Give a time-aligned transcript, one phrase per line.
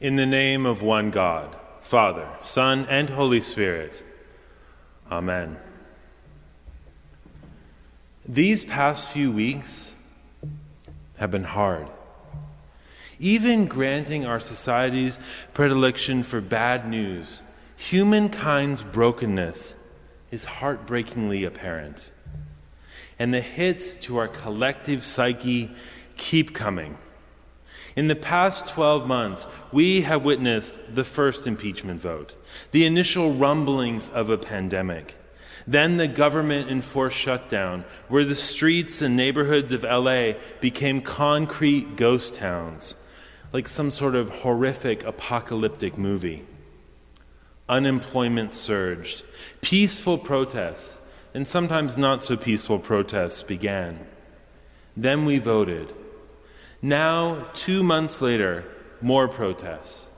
[0.00, 4.04] In the name of one God, Father, Son, and Holy Spirit.
[5.10, 5.56] Amen.
[8.24, 9.96] These past few weeks
[11.18, 11.88] have been hard.
[13.18, 15.18] Even granting our society's
[15.52, 17.42] predilection for bad news,
[17.76, 19.74] humankind's brokenness
[20.30, 22.12] is heartbreakingly apparent.
[23.18, 25.72] And the hits to our collective psyche
[26.16, 26.98] keep coming.
[27.98, 32.36] In the past 12 months, we have witnessed the first impeachment vote,
[32.70, 35.16] the initial rumblings of a pandemic,
[35.66, 42.36] then the government enforced shutdown, where the streets and neighborhoods of LA became concrete ghost
[42.36, 42.94] towns,
[43.52, 46.44] like some sort of horrific apocalyptic movie.
[47.68, 49.24] Unemployment surged,
[49.60, 54.06] peaceful protests, and sometimes not so peaceful protests began.
[54.96, 55.92] Then we voted
[56.80, 58.64] now, two months later,
[59.00, 60.08] more protests.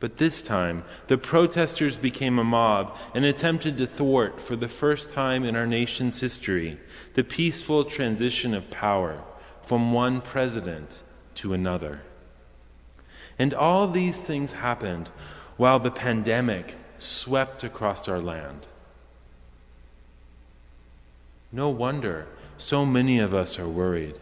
[0.00, 5.10] But this time, the protesters became a mob and attempted to thwart, for the first
[5.10, 6.78] time in our nation's history,
[7.14, 9.22] the peaceful transition of power
[9.60, 11.02] from one president
[11.34, 12.02] to another.
[13.38, 15.08] And all these things happened
[15.56, 18.66] while the pandemic swept across our land.
[21.50, 24.18] No wonder so many of us are worried.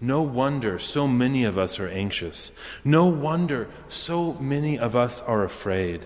[0.00, 2.52] No wonder so many of us are anxious.
[2.84, 6.04] No wonder so many of us are afraid.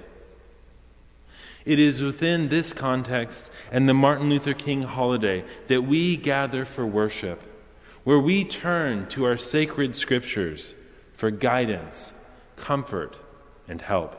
[1.64, 6.86] It is within this context and the Martin Luther King holiday that we gather for
[6.86, 7.42] worship,
[8.04, 10.74] where we turn to our sacred scriptures
[11.12, 12.14] for guidance,
[12.56, 13.18] comfort,
[13.68, 14.16] and help.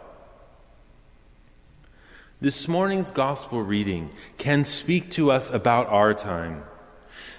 [2.40, 6.64] This morning's gospel reading can speak to us about our time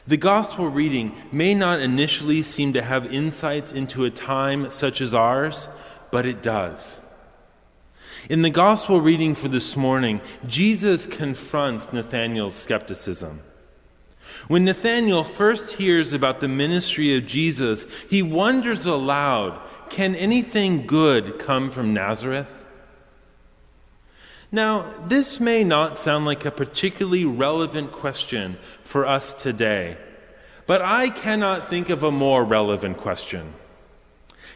[0.06, 5.14] the gospel reading may not initially seem to have insights into a time such as
[5.14, 5.68] ours,
[6.10, 7.00] but it does.
[8.28, 13.40] In the gospel reading for this morning, Jesus confronts Nathanael's skepticism.
[14.48, 21.38] When Nathanael first hears about the ministry of Jesus, he wonders aloud can anything good
[21.38, 22.61] come from Nazareth?
[24.54, 29.96] Now, this may not sound like a particularly relevant question for us today,
[30.66, 33.54] but I cannot think of a more relevant question.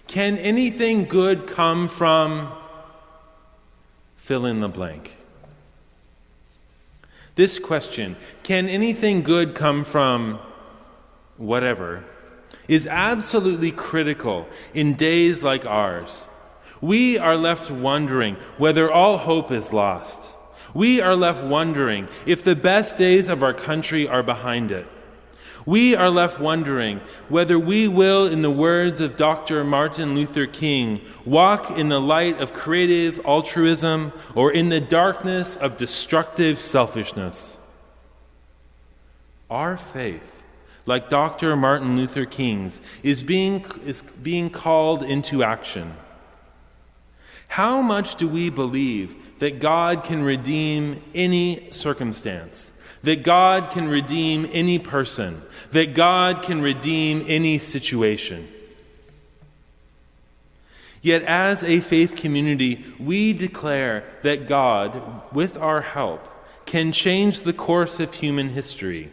[0.07, 2.53] Can anything good come from
[4.17, 5.17] fill in the blank?
[7.37, 10.39] This question, can anything good come from
[11.39, 12.05] whatever,
[12.69, 16.27] is absolutely critical in days like ours
[16.81, 20.37] we are left wondering whether all hope is lost.
[20.75, 24.87] We are left wondering if the best days of our country are behind it.
[25.67, 29.65] We are left wondering whether we will, in the words of Dr.
[29.65, 35.77] Martin Luther King, walk in the light of creative altruism or in the darkness of
[35.77, 37.59] destructive selfishness.
[39.51, 40.45] Our faith,
[40.87, 41.57] like Dr.
[41.57, 45.95] Martin Luther King's, is being, is being called into action.
[47.49, 52.73] How much do we believe that God can redeem any circumstance?
[53.03, 55.43] That God can redeem any person?
[55.73, 58.49] That God can redeem any situation?
[61.03, 66.29] Yet, as a faith community, we declare that God, with our help,
[66.67, 69.13] can change the course of human history.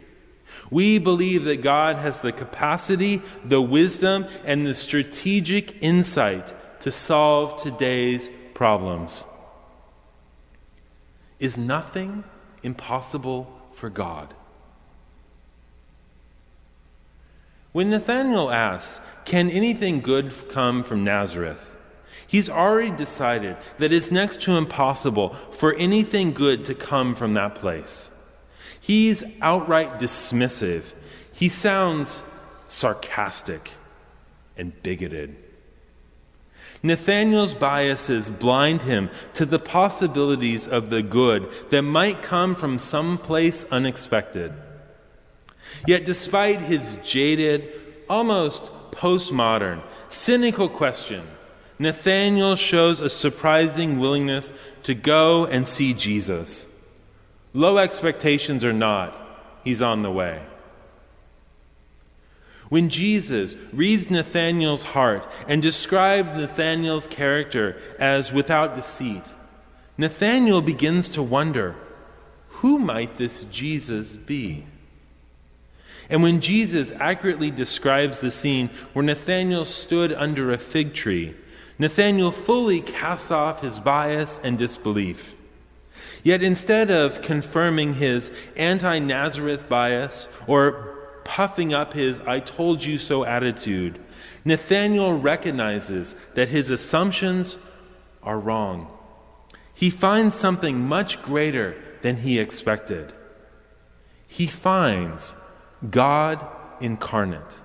[0.70, 6.52] We believe that God has the capacity, the wisdom, and the strategic insight
[6.84, 9.26] to solve today's problems.
[11.40, 12.24] Is nothing
[12.62, 14.34] impossible for God?
[17.72, 21.74] When Nathanael asks, Can anything good come from Nazareth?
[22.26, 27.54] He's already decided that it's next to impossible for anything good to come from that
[27.54, 28.10] place.
[28.78, 30.92] He's outright dismissive.
[31.32, 32.22] He sounds
[32.68, 33.70] sarcastic
[34.58, 35.36] and bigoted.
[36.82, 43.16] Nathanael's biases blind him to the possibilities of the good that might come from some
[43.16, 44.52] place unexpected.
[45.86, 47.72] Yet, despite his jaded,
[48.08, 51.26] almost postmodern, cynical question,
[51.78, 54.52] Nathanael shows a surprising willingness
[54.84, 56.66] to go and see Jesus.
[57.52, 59.20] Low expectations or not,
[59.64, 60.46] he's on the way.
[62.68, 69.22] When Jesus reads Nathanael's heart and describes Nathanael's character as without deceit,
[69.98, 71.76] Nathanael begins to wonder
[72.48, 74.64] who might this Jesus be?
[76.08, 81.34] And when Jesus accurately describes the scene where Nathanael stood under a fig tree,
[81.78, 85.36] Nathanael fully casts off his bias and disbelief.
[86.22, 90.93] Yet instead of confirming his anti Nazareth bias or
[91.24, 94.00] puffing up his I told you so attitude,
[94.44, 97.58] Nathanael recognizes that his assumptions
[98.22, 98.90] are wrong.
[99.74, 103.12] He finds something much greater than he expected.
[104.26, 105.36] He finds
[105.90, 106.44] God
[106.80, 107.60] incarnate.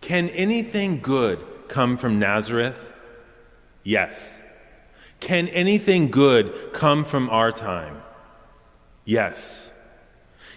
[0.00, 2.92] Can anything good come from Nazareth?
[3.82, 4.40] Yes.
[5.20, 8.02] Can anything good come from our time?
[9.04, 9.72] Yes.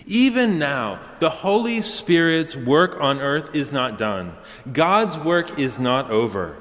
[0.06, 4.34] Even now, the Holy Spirit's work on earth is not done.
[4.72, 6.58] God's work is not over.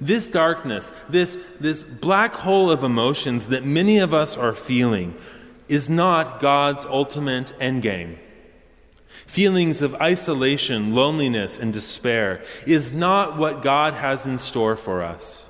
[0.00, 5.14] This darkness, this, this black hole of emotions that many of us are feeling,
[5.68, 8.18] is not God's ultimate endgame.
[9.06, 15.45] Feelings of isolation, loneliness, and despair is not what God has in store for us.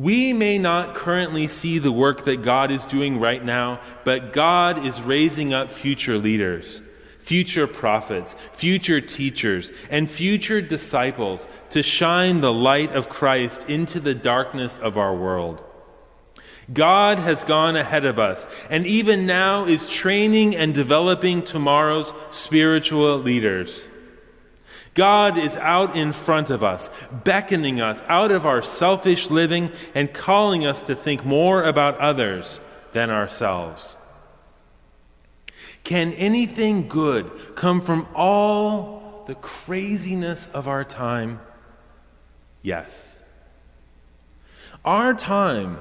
[0.00, 4.86] We may not currently see the work that God is doing right now, but God
[4.86, 6.80] is raising up future leaders,
[7.18, 14.14] future prophets, future teachers, and future disciples to shine the light of Christ into the
[14.14, 15.62] darkness of our world.
[16.72, 23.18] God has gone ahead of us and even now is training and developing tomorrow's spiritual
[23.18, 23.90] leaders.
[24.94, 30.12] God is out in front of us, beckoning us out of our selfish living and
[30.12, 32.60] calling us to think more about others
[32.92, 33.96] than ourselves.
[35.84, 41.40] Can anything good come from all the craziness of our time?
[42.62, 43.24] Yes.
[44.84, 45.78] Our time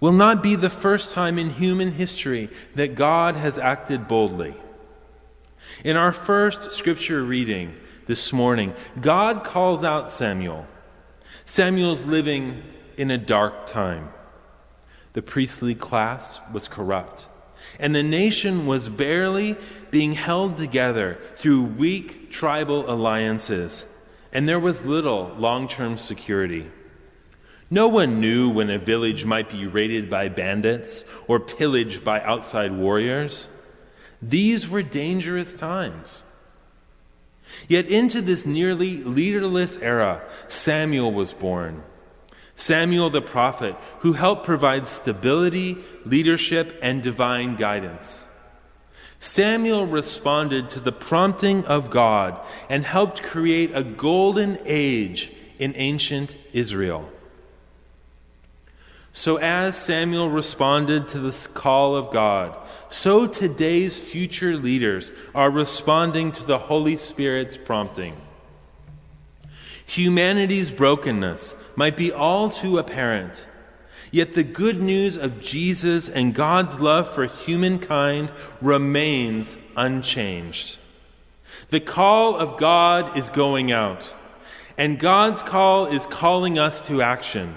[0.00, 4.54] will not be the first time in human history that God has acted boldly.
[5.84, 7.74] In our first scripture reading
[8.08, 8.72] this morning,
[9.02, 10.66] God calls out Samuel.
[11.44, 12.62] Samuel's living
[12.96, 14.08] in a dark time.
[15.12, 17.26] The priestly class was corrupt,
[17.78, 19.56] and the nation was barely
[19.90, 23.84] being held together through weak tribal alliances,
[24.32, 26.70] and there was little long term security.
[27.70, 32.72] No one knew when a village might be raided by bandits or pillaged by outside
[32.72, 33.50] warriors.
[34.22, 36.24] These were dangerous times.
[37.68, 41.82] Yet into this nearly leaderless era, Samuel was born.
[42.56, 48.28] Samuel the prophet, who helped provide stability, leadership, and divine guidance.
[49.20, 56.36] Samuel responded to the prompting of God and helped create a golden age in ancient
[56.52, 57.10] Israel.
[59.12, 62.56] So, as Samuel responded to this call of God,
[62.88, 68.14] so today's future leaders are responding to the Holy Spirit's prompting.
[69.86, 73.46] Humanity's brokenness might be all too apparent,
[74.10, 80.78] yet the good news of Jesus and God's love for humankind remains unchanged.
[81.70, 84.14] The call of God is going out,
[84.76, 87.56] and God's call is calling us to action.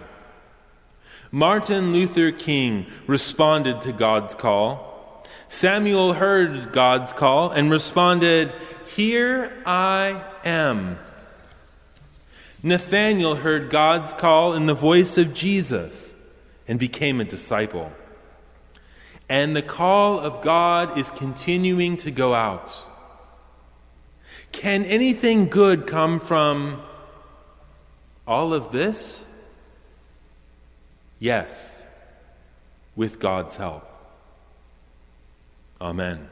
[1.32, 5.26] Martin Luther King responded to God's call.
[5.48, 8.54] Samuel heard God's call and responded,
[8.86, 11.00] Here I am.
[12.62, 16.14] Nathanael heard God's call in the voice of Jesus
[16.68, 17.94] and became a disciple.
[19.30, 22.86] And the call of God is continuing to go out.
[24.52, 26.82] Can anything good come from
[28.28, 29.31] all of this?
[31.22, 31.86] Yes,
[32.96, 33.88] with God's help.
[35.80, 36.31] Amen.